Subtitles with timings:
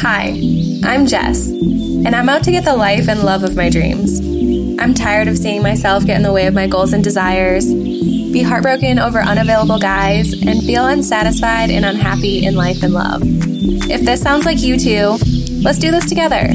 [0.00, 0.40] Hi,
[0.84, 4.20] I'm Jess, and I'm out to get the life and love of my dreams.
[4.80, 8.42] I'm tired of seeing myself get in the way of my goals and desires, be
[8.42, 13.22] heartbroken over unavailable guys, and feel unsatisfied and unhappy in life and love.
[13.24, 15.18] If this sounds like you too,
[15.62, 16.48] let's do this together.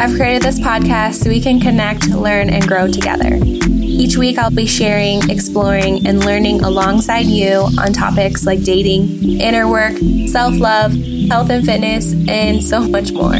[0.00, 3.38] I've created this podcast so we can connect, learn, and grow together.
[3.44, 9.68] Each week, I'll be sharing, exploring, and learning alongside you on topics like dating, inner
[9.68, 9.96] work,
[10.26, 10.92] self love,
[11.28, 13.30] health and fitness, and so much more.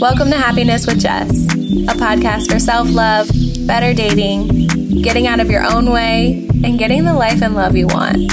[0.00, 3.30] Welcome to Happiness with Jess, a podcast for self love,
[3.66, 7.86] better dating, getting out of your own way, and getting the life and love you
[7.86, 8.32] want.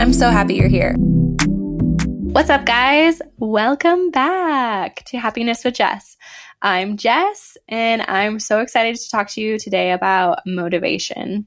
[0.00, 0.94] I'm so happy you're here.
[0.98, 3.20] What's up, guys?
[3.38, 6.16] Welcome back to Happiness with Jess.
[6.62, 11.46] I'm Jess, and I'm so excited to talk to you today about motivation.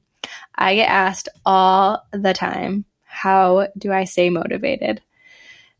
[0.54, 5.00] I get asked all the time, how do I stay motivated?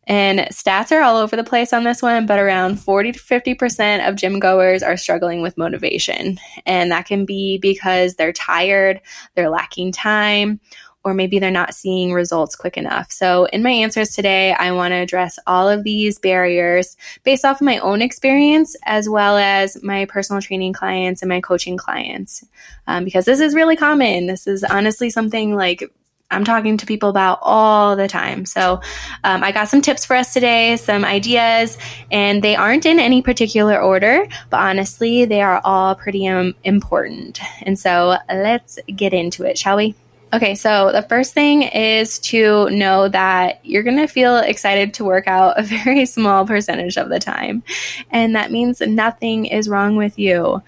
[0.06, 4.08] And stats are all over the place on this one, but around 40 to 50%
[4.08, 6.38] of gym goers are struggling with motivation.
[6.66, 9.00] And that can be because they're tired,
[9.34, 10.60] they're lacking time,
[11.04, 13.12] or maybe they're not seeing results quick enough.
[13.12, 17.60] So, in my answers today, I want to address all of these barriers based off
[17.60, 22.44] of my own experience as well as my personal training clients and my coaching clients,
[22.86, 24.26] um, because this is really common.
[24.26, 25.84] This is honestly something like
[26.30, 28.44] I'm talking to people about all the time.
[28.46, 28.80] So,
[29.22, 31.78] um, I got some tips for us today, some ideas,
[32.10, 37.40] and they aren't in any particular order, but honestly, they are all pretty um, important.
[37.62, 39.94] And so, let's get into it, shall we?
[40.34, 45.04] Okay, so the first thing is to know that you're going to feel excited to
[45.04, 47.62] work out a very small percentage of the time.
[48.10, 50.60] And that means nothing is wrong with you.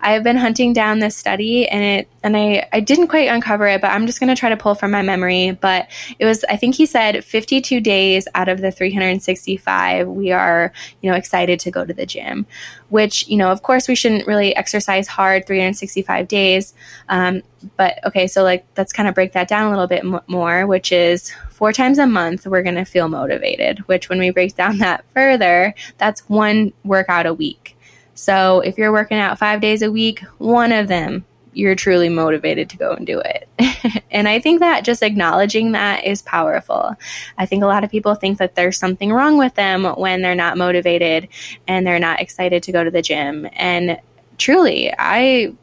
[0.00, 3.66] I have been hunting down this study and it and I, I didn't quite uncover
[3.66, 5.52] it, but I'm just gonna try to pull from my memory.
[5.52, 10.72] But it was I think he said 52 days out of the 365 we are,
[11.00, 12.46] you know, excited to go to the gym.
[12.88, 16.74] Which, you know, of course we shouldn't really exercise hard 365 days.
[17.08, 17.42] Um,
[17.76, 20.66] but okay, so like let's kind of break that down a little bit m- more,
[20.66, 24.56] which is four times a month we're going to feel motivated, which when we break
[24.56, 27.76] down that further, that's one workout a week.
[28.20, 32.68] So if you're working out five days a week, one of them, you're truly motivated
[32.68, 33.48] to go and do it.
[34.10, 36.94] and I think that just acknowledging that is powerful.
[37.38, 40.34] I think a lot of people think that there's something wrong with them when they're
[40.34, 41.28] not motivated
[41.66, 43.48] and they're not excited to go to the gym.
[43.54, 43.98] And
[44.36, 45.54] truly, I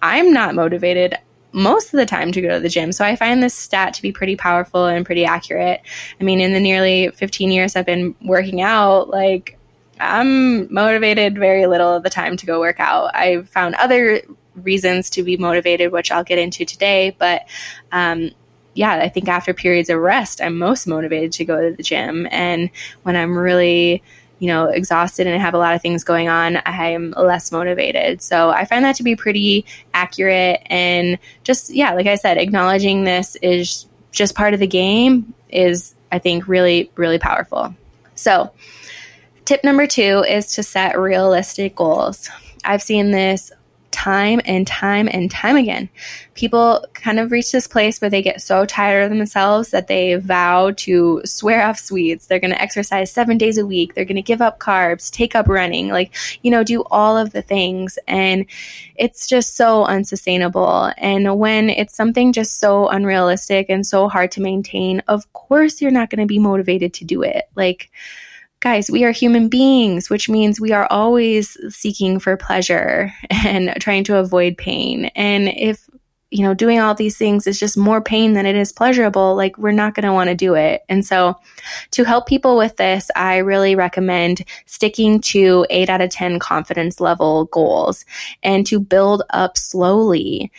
[0.00, 1.18] I'm not motivated
[1.52, 2.92] most of the time to go to the gym.
[2.92, 5.82] So I find this stat to be pretty powerful and pretty accurate.
[6.18, 9.58] I mean, in the nearly 15 years I've been working out, like
[10.02, 13.14] I'm motivated very little of the time to go work out.
[13.14, 14.22] I've found other
[14.54, 17.14] reasons to be motivated, which I'll get into today.
[17.18, 17.42] But
[17.90, 18.30] um,
[18.74, 22.26] yeah, I think after periods of rest, I'm most motivated to go to the gym.
[22.30, 22.70] And
[23.02, 24.02] when I'm really,
[24.38, 28.22] you know, exhausted and I have a lot of things going on, I'm less motivated.
[28.22, 30.62] So I find that to be pretty accurate.
[30.66, 35.94] And just, yeah, like I said, acknowledging this is just part of the game is,
[36.10, 37.74] I think, really, really powerful.
[38.14, 38.52] So,
[39.44, 42.30] Tip number two is to set realistic goals.
[42.64, 43.50] I've seen this
[43.90, 45.88] time and time and time again.
[46.34, 50.14] People kind of reach this place where they get so tired of themselves that they
[50.14, 52.26] vow to swear off sweets.
[52.26, 53.94] They're going to exercise seven days a week.
[53.94, 57.32] They're going to give up carbs, take up running, like, you know, do all of
[57.32, 57.98] the things.
[58.08, 58.46] And
[58.94, 60.92] it's just so unsustainable.
[60.96, 65.90] And when it's something just so unrealistic and so hard to maintain, of course you're
[65.90, 67.44] not going to be motivated to do it.
[67.56, 67.90] Like,
[68.62, 74.04] guys, we are human beings, which means we are always seeking for pleasure and trying
[74.04, 75.06] to avoid pain.
[75.16, 75.90] And if
[76.30, 79.58] you know, doing all these things is just more pain than it is pleasurable, like
[79.58, 80.80] we're not going to want to do it.
[80.88, 81.36] And so,
[81.90, 87.00] to help people with this, I really recommend sticking to eight out of 10 confidence
[87.00, 88.06] level goals
[88.42, 90.50] and to build up slowly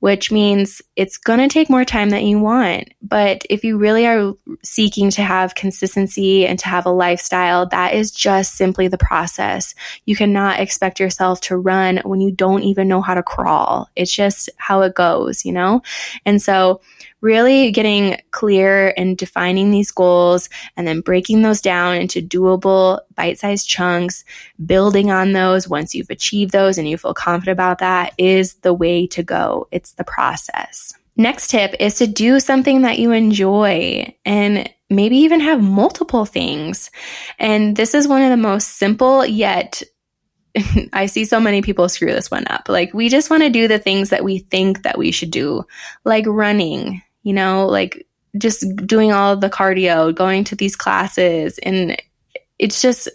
[0.00, 2.88] which means it's going to take more time than you want.
[3.02, 4.32] But if you really are
[4.62, 9.74] seeking to have consistency and to have a lifestyle, that is just simply the process.
[10.04, 13.88] You cannot expect yourself to run when you don't even know how to crawl.
[13.96, 15.82] It's just how it goes, you know?
[16.24, 16.80] And so
[17.20, 23.38] really getting clear and defining these goals and then breaking those down into doable bite
[23.38, 24.24] sized chunks,
[24.64, 28.74] building on those once you've achieved those and you feel confident about that is the
[28.74, 29.66] way to go.
[29.70, 30.94] It's the process.
[31.16, 36.90] Next tip is to do something that you enjoy and maybe even have multiple things.
[37.40, 39.82] And this is one of the most simple yet
[40.92, 42.68] I see so many people screw this one up.
[42.68, 45.64] Like we just want to do the things that we think that we should do,
[46.04, 48.06] like running, you know, like
[48.38, 52.00] just doing all the cardio, going to these classes and
[52.58, 53.08] it's just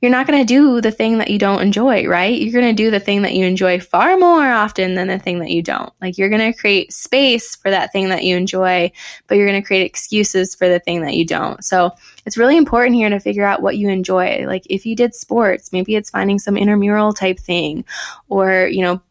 [0.00, 2.40] you're not going to do the thing that you don't enjoy, right?
[2.40, 5.38] You're going to do the thing that you enjoy far more often than the thing
[5.40, 5.92] that you don't.
[6.00, 8.90] Like you're going to create space for that thing that you enjoy,
[9.26, 11.62] but you're going to create excuses for the thing that you don't.
[11.62, 11.92] So
[12.26, 14.46] it's really important here to figure out what you enjoy.
[14.46, 17.84] Like if you did sports, maybe it's finding some intramural type thing
[18.28, 19.02] or, you know,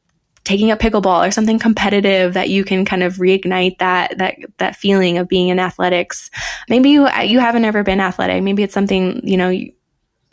[0.47, 4.77] taking up pickleball or something competitive that you can kind of reignite that that that
[4.77, 6.31] feeling of being in athletics.
[6.69, 8.41] Maybe you you haven't ever been athletic.
[8.41, 9.53] Maybe it's something you know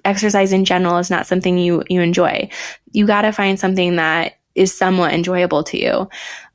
[0.05, 2.49] exercise in general is not something you you enjoy.
[2.93, 6.09] You got to find something that is somewhat enjoyable to you,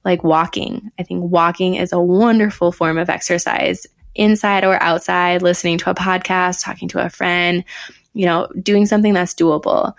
[0.06, 0.90] like walking.
[0.98, 3.86] I think walking is a wonderful form of exercise,
[4.16, 7.66] inside or outside, listening to a podcast, talking to a friend,
[8.14, 9.94] you know, doing something that's doable.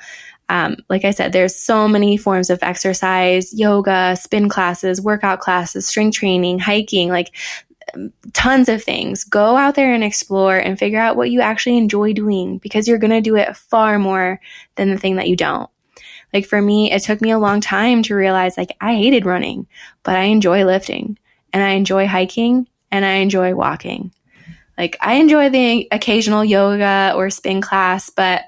[0.50, 5.87] Um, like I said, there's so many forms of exercise, yoga, spin classes, workout classes,
[5.87, 7.37] strength training, hiking, like
[8.32, 9.23] tons of things.
[9.23, 12.99] Go out there and explore and figure out what you actually enjoy doing because you're
[12.99, 14.41] going to do it far more
[14.75, 15.70] than the thing that you don't.
[16.35, 19.69] Like for me, it took me a long time to realize like I hated running,
[20.03, 21.17] but I enjoy lifting
[21.53, 24.12] and I enjoy hiking and I enjoy walking.
[24.76, 28.43] Like I enjoy the occasional yoga or spin class, but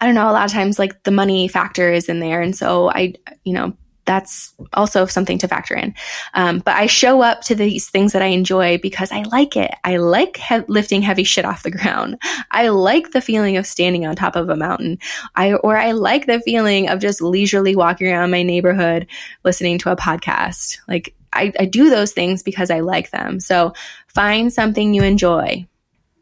[0.00, 2.40] I don't know, a lot of times like the money factor is in there.
[2.40, 3.14] And so I,
[3.44, 3.74] you know,
[4.06, 5.94] that's also something to factor in.
[6.34, 9.72] Um, but I show up to these things that I enjoy because I like it.
[9.82, 12.20] I like he- lifting heavy shit off the ground.
[12.50, 14.98] I like the feeling of standing on top of a mountain.
[15.36, 19.06] I or I like the feeling of just leisurely walking around my neighborhood
[19.44, 20.78] listening to a podcast.
[20.86, 23.40] Like I, I do those things because I like them.
[23.40, 23.72] So
[24.08, 25.66] find something you enjoy.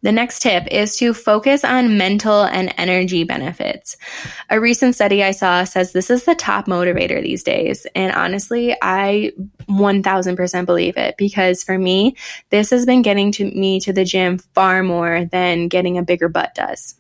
[0.03, 3.97] The next tip is to focus on mental and energy benefits.
[4.51, 7.87] A recent study I saw says this is the top motivator these days.
[7.95, 9.33] And honestly, I
[9.69, 12.17] 1000% believe it because for me,
[12.51, 16.29] this has been getting to me to the gym far more than getting a bigger
[16.29, 16.97] butt does.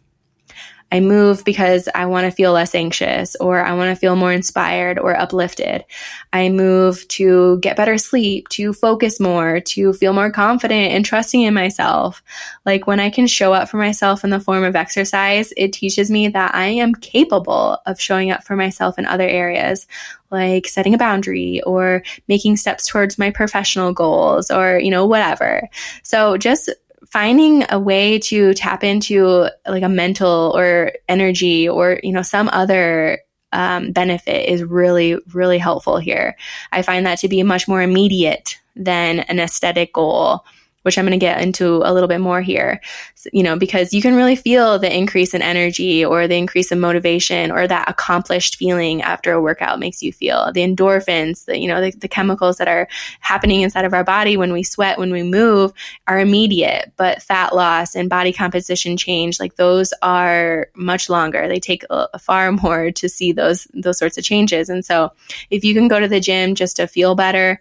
[0.92, 4.30] I move because I want to feel less anxious or I want to feel more
[4.30, 5.86] inspired or uplifted.
[6.34, 11.40] I move to get better sleep, to focus more, to feel more confident and trusting
[11.40, 12.22] in myself.
[12.66, 16.10] Like when I can show up for myself in the form of exercise, it teaches
[16.10, 19.86] me that I am capable of showing up for myself in other areas
[20.32, 25.68] like setting a boundary or making steps towards my professional goals or, you know, whatever.
[26.02, 26.70] So just
[27.12, 32.48] finding a way to tap into like a mental or energy or you know some
[32.52, 33.18] other
[33.52, 36.36] um, benefit is really really helpful here.
[36.72, 40.44] I find that to be much more immediate than an aesthetic goal
[40.82, 42.80] which I'm going to get into a little bit more here,
[43.32, 46.80] you know, because you can really feel the increase in energy or the increase in
[46.80, 50.52] motivation or that accomplished feeling after a workout makes you feel.
[50.52, 52.88] The endorphins, the, you know, the, the chemicals that are
[53.20, 55.72] happening inside of our body when we sweat, when we move
[56.06, 61.48] are immediate, but fat loss and body composition change, like those are much longer.
[61.48, 64.68] They take a, a far more to see those, those sorts of changes.
[64.68, 65.12] And so
[65.50, 67.60] if you can go to the gym just to feel better,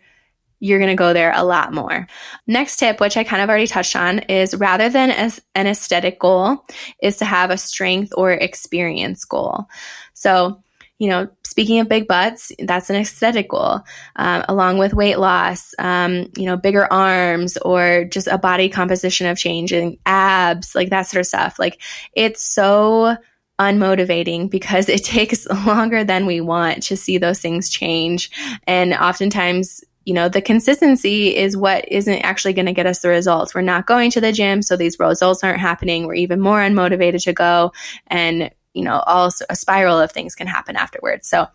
[0.62, 2.08] you're going to go there a lot more.
[2.48, 6.20] Next tip, which I kind of already touched on, is rather than as an aesthetic
[6.20, 6.64] goal,
[7.02, 9.66] is to have a strength or experience goal.
[10.14, 10.62] So,
[11.00, 13.82] you know, speaking of big butts, that's an aesthetic goal,
[14.18, 19.26] um, along with weight loss, um, you know, bigger arms or just a body composition
[19.26, 21.58] of changing abs, like that sort of stuff.
[21.58, 21.82] Like
[22.14, 23.18] it's so
[23.60, 28.30] unmotivating because it takes longer than we want to see those things change.
[28.68, 33.10] And oftentimes you know, the consistency is what isn't actually going to get us the
[33.10, 33.54] results.
[33.54, 36.08] We're not going to the gym, so these results aren't happening.
[36.08, 37.72] We're even more unmotivated to go.
[38.08, 41.28] And, you know, also a spiral of things can happen afterwards.
[41.28, 41.48] So,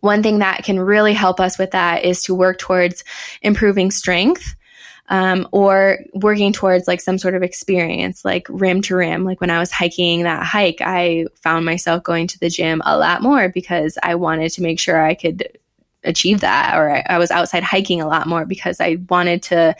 [0.00, 3.04] one thing that can really help us with that is to work towards
[3.42, 4.56] improving strength.
[5.12, 9.24] Um, or working towards like some sort of experience, like rim to rim.
[9.24, 12.96] Like when I was hiking that hike, I found myself going to the gym a
[12.96, 15.58] lot more because I wanted to make sure I could
[16.04, 19.74] achieve that or I, I, was outside hiking a lot more because I wanted to,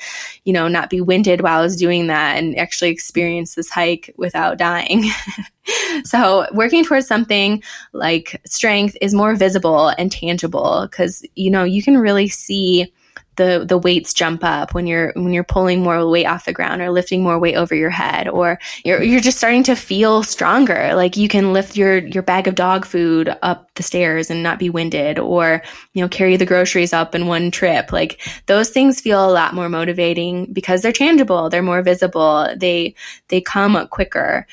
[0.44, 4.12] you know, not be winded while I was doing that and actually experience this hike
[4.16, 5.10] without dying.
[6.04, 7.62] so working towards something
[7.92, 12.92] like strength is more visible and tangible because, you know, you can really see
[13.40, 16.82] the the weights jump up when you're when you're pulling more weight off the ground
[16.82, 20.92] or lifting more weight over your head or you're you're just starting to feel stronger.
[20.94, 24.58] Like you can lift your your bag of dog food up the stairs and not
[24.58, 25.62] be winded or
[25.94, 27.92] you know carry the groceries up in one trip.
[27.92, 31.48] Like those things feel a lot more motivating because they're tangible.
[31.48, 32.46] They're more visible.
[32.54, 32.94] They
[33.28, 34.46] they come quicker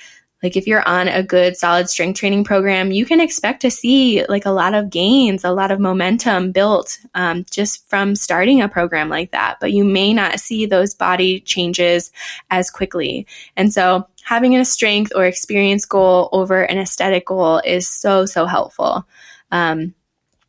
[0.44, 4.26] like if you're on a good solid strength training program you can expect to see
[4.28, 8.70] like a lot of gains a lot of momentum built um, just from starting a
[8.70, 12.12] program like that but you may not see those body changes
[12.50, 13.26] as quickly
[13.56, 18.46] and so having a strength or experience goal over an aesthetic goal is so, so
[18.46, 19.08] helpful.
[19.52, 19.96] Um,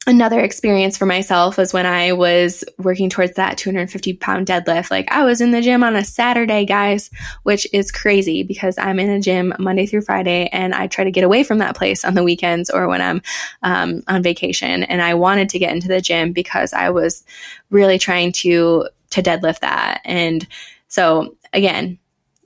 [0.07, 4.91] another experience for myself was when I was working towards that 250 pound deadlift.
[4.91, 7.11] Like I was in the gym on a Saturday, guys,
[7.43, 11.11] which is crazy because I'm in a gym Monday through Friday and I try to
[11.11, 13.23] get away from that place on the weekends or when I'm
[13.63, 14.83] um, on vacation.
[14.85, 17.25] And I wanted to get into the gym because I was
[17.71, 20.01] really trying to to deadlift that.
[20.05, 20.47] And
[20.89, 21.99] so again,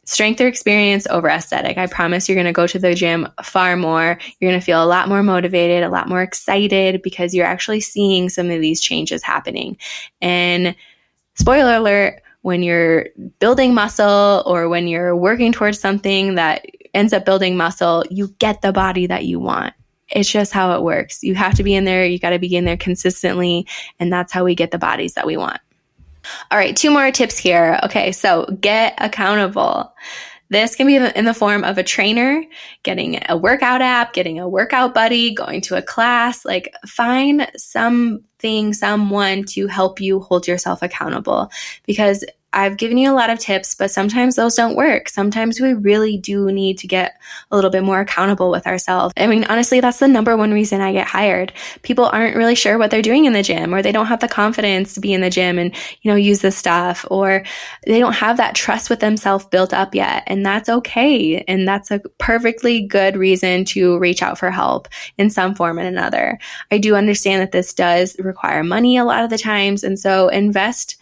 [0.04, 1.78] strength or experience over aesthetic.
[1.78, 4.18] I promise you're going to go to the gym far more.
[4.40, 7.80] You're going to feel a lot more motivated, a lot more excited because you're actually
[7.80, 9.76] seeing some of these changes happening.
[10.21, 10.75] And
[11.35, 13.06] spoiler alert, when you're
[13.38, 18.62] building muscle or when you're working towards something that ends up building muscle, you get
[18.62, 19.73] the body that you want.
[20.09, 21.23] It's just how it works.
[21.23, 23.66] You have to be in there, you got to be in there consistently,
[23.99, 25.61] and that's how we get the bodies that we want.
[26.50, 27.78] All right, two more tips here.
[27.84, 29.92] Okay, so get accountable.
[30.50, 32.44] This can be in the form of a trainer,
[32.82, 36.44] getting a workout app, getting a workout buddy, going to a class.
[36.44, 41.50] Like, find something, someone to help you hold yourself accountable
[41.86, 42.22] because
[42.52, 45.09] I've given you a lot of tips, but sometimes those don't work.
[45.09, 49.12] Sometimes we really do need to get a little bit more accountable with ourselves.
[49.16, 51.52] I mean, honestly, that's the number one reason I get hired.
[51.82, 54.28] People aren't really sure what they're doing in the gym, or they don't have the
[54.28, 57.44] confidence to be in the gym and, you know, use this stuff, or
[57.87, 60.23] they don't have that trust with themselves built up yet.
[60.26, 61.44] And that's okay.
[61.49, 65.88] And that's a perfectly good reason to reach out for help in some form and
[65.88, 66.38] another.
[66.71, 69.85] I do understand that this does require money a lot of the times.
[69.85, 70.97] And so invest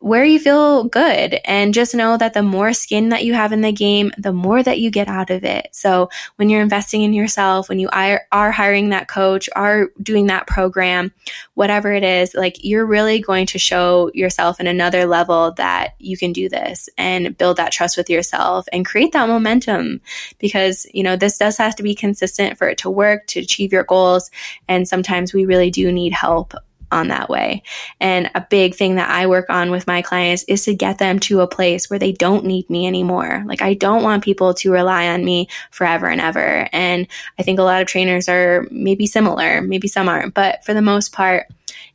[0.00, 3.62] where you feel good and just know that the more skin that you have in
[3.62, 5.68] the game, the more that you get out of it.
[5.72, 10.46] So when you're investing in yourself, when you are, hiring that coach, are doing that
[10.46, 11.12] program,
[11.54, 16.16] whatever it is, like you're really going to show yourself in another level that you
[16.16, 20.00] can do this and build that trust with yourself and create that momentum
[20.38, 23.72] because, you know, this does have to be consistent for it to work, to achieve
[23.72, 24.30] your goals.
[24.68, 26.54] And sometimes we really do need help
[26.90, 27.62] on that way.
[28.00, 31.18] And a big thing that I work on with my clients is to get them
[31.20, 33.42] to a place where they don't need me anymore.
[33.46, 36.68] Like I don't want people to rely on me forever and ever.
[36.72, 37.06] And
[37.38, 40.82] I think a lot of trainers are maybe similar, maybe some aren't, but for the
[40.82, 41.46] most part,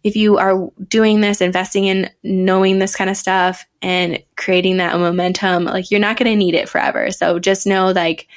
[0.03, 4.97] if you are doing this, investing in knowing this kind of stuff and creating that
[4.97, 7.09] momentum, like you're not going to need it forever.
[7.11, 8.27] So just know like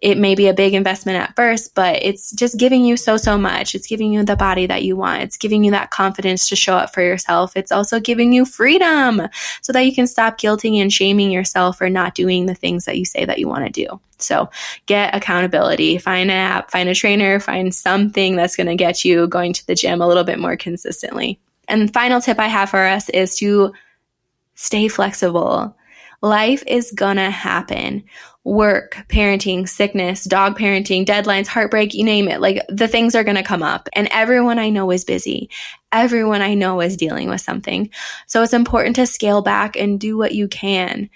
[0.00, 3.38] it may be a big investment at first, but it's just giving you so, so
[3.38, 3.74] much.
[3.74, 5.22] It's giving you the body that you want.
[5.22, 7.56] It's giving you that confidence to show up for yourself.
[7.56, 9.22] It's also giving you freedom
[9.62, 12.98] so that you can stop guilting and shaming yourself for not doing the things that
[12.98, 14.00] you say that you want to do.
[14.18, 14.50] So
[14.86, 19.26] get accountability, find an app, find a trainer, find something that's going to get you
[19.26, 21.40] going to the gym a little bit more consistently.
[21.68, 23.72] And final tip I have for us is to
[24.54, 25.76] stay flexible.
[26.20, 28.04] Life is gonna happen
[28.44, 32.40] work, parenting, sickness, dog parenting, deadlines, heartbreak, you name it.
[32.40, 33.88] Like the things are going to come up.
[33.94, 35.48] And everyone I know is busy.
[35.92, 37.88] Everyone I know is dealing with something.
[38.26, 41.08] So it's important to scale back and do what you can.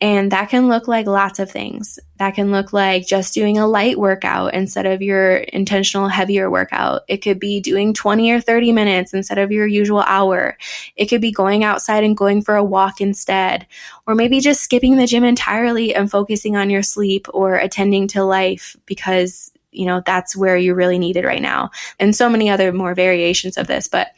[0.00, 1.98] And that can look like lots of things.
[2.18, 7.02] That can look like just doing a light workout instead of your intentional heavier workout.
[7.08, 10.58] It could be doing 20 or 30 minutes instead of your usual hour.
[10.96, 13.66] It could be going outside and going for a walk instead.
[14.06, 18.24] Or maybe just skipping the gym entirely and focusing on your sleep or attending to
[18.24, 21.70] life because you know, that's where you really need it right now.
[22.00, 23.88] And so many other more variations of this.
[23.88, 24.08] But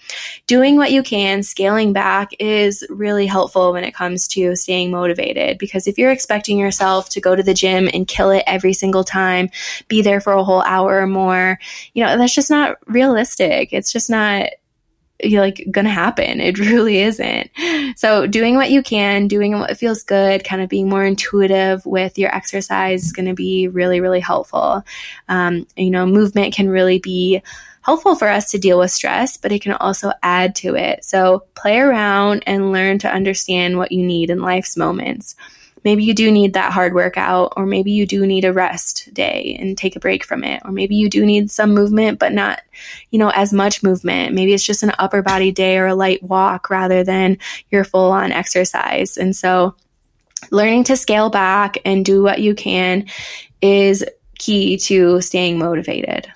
[0.47, 5.59] doing what you can, scaling back is really helpful when it comes to staying motivated.
[5.59, 9.05] Because if you're expecting yourself to go to the gym and kill it every single
[9.05, 9.51] time,
[9.89, 11.59] be there for a whole hour or more,
[11.93, 13.73] you know, that's just not realistic.
[13.73, 14.51] It's just not
[15.25, 16.41] like gonna happen.
[16.41, 17.51] It really isn't.
[17.97, 22.19] So doing what you can, doing what feels good, kind of being more intuitive with
[22.19, 24.85] your exercise is gonna be really, really helpful.
[25.29, 27.43] Um, you know, movement can really be
[27.83, 31.05] helpful for us to deal with stress, but it can also add to it.
[31.05, 35.37] So play around and learn to understand what you need in life's moments
[35.85, 39.57] maybe you do need that hard workout, or maybe you do need a rest day
[39.59, 42.61] and take a break from it, or maybe you do need some movement, but not,
[43.11, 44.35] you know, as much movement.
[44.35, 47.39] Maybe it's just an upper body day or a light walk rather than
[47.71, 49.17] your full on exercise.
[49.17, 49.75] And so
[50.51, 53.07] learning to scale back and do what you can
[53.61, 54.05] is
[54.39, 56.31] key to staying motivated.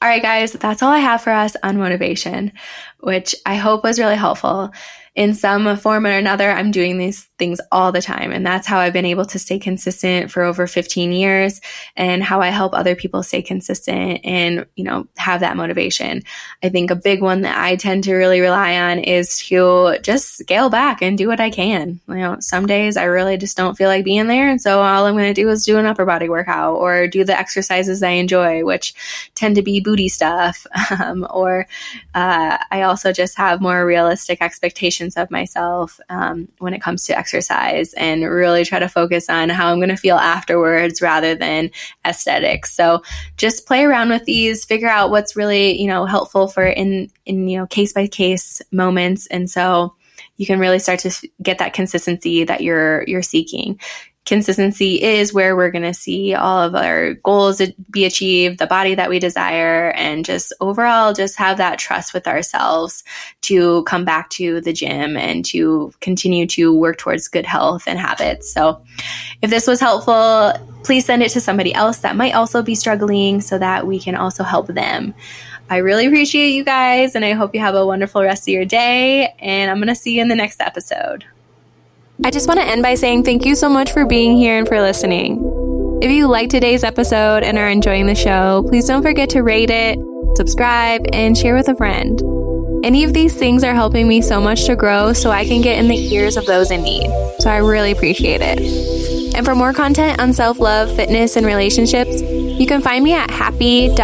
[0.00, 2.52] All right, guys, that's all I have for us on motivation,
[3.00, 4.70] which I hope was really helpful
[5.14, 8.32] in some form or another, I'm doing these things all the time.
[8.32, 11.60] And that's how I've been able to stay consistent for over 15 years
[11.96, 16.22] and how I help other people stay consistent and, you know, have that motivation.
[16.64, 20.36] I think a big one that I tend to really rely on is to just
[20.36, 22.00] scale back and do what I can.
[22.08, 24.48] You know, some days I really just don't feel like being there.
[24.48, 27.22] And so all I'm going to do is do an upper body workout or do
[27.22, 28.94] the exercises I enjoy, which
[29.36, 30.66] tend to be booty stuff.
[31.04, 31.66] Um, or
[32.14, 37.18] uh, I also just have more realistic expectations of myself um, when it comes to
[37.18, 41.70] exercise and really try to focus on how I'm going to feel afterwards rather than
[42.06, 42.72] aesthetics.
[42.72, 43.02] So
[43.36, 47.48] just play around with these, figure out what's really, you know, helpful for in, in,
[47.48, 49.26] you know, case by case moments.
[49.26, 49.94] And so
[50.36, 53.78] you can really start to get that consistency that you're, you're seeking
[54.24, 58.94] consistency is where we're going to see all of our goals be achieved, the body
[58.94, 63.04] that we desire, and just overall just have that trust with ourselves
[63.42, 67.98] to come back to the gym and to continue to work towards good health and
[67.98, 68.50] habits.
[68.52, 68.82] So
[69.42, 70.52] if this was helpful,
[70.84, 74.14] please send it to somebody else that might also be struggling so that we can
[74.14, 75.14] also help them.
[75.70, 78.66] I really appreciate you guys, and I hope you have a wonderful rest of your
[78.66, 79.34] day.
[79.38, 81.24] And I'm going to see you in the next episode.
[82.22, 84.68] I just want to end by saying thank you so much for being here and
[84.68, 85.98] for listening.
[86.00, 89.70] If you liked today's episode and are enjoying the show, please don't forget to rate
[89.70, 89.98] it,
[90.36, 92.22] subscribe, and share with a friend.
[92.84, 95.78] Any of these things are helping me so much to grow so I can get
[95.78, 97.10] in the ears of those in need.
[97.40, 98.60] So I really appreciate it.
[99.34, 103.28] And for more content on self love, fitness, and relationships, you can find me at
[103.28, 103.98] happy.i.ness.jess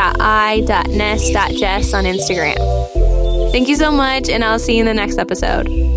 [1.94, 3.52] on Instagram.
[3.52, 5.89] Thank you so much, and I'll see you in the next episode.